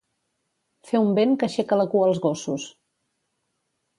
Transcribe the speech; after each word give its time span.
Fer 0.91 1.01
un 1.07 1.11
vent 1.19 1.35
que 1.43 1.49
aixeca 1.49 1.79
la 1.81 1.85
cua 1.93 2.09
als 2.11 2.21
gossos. 2.25 2.65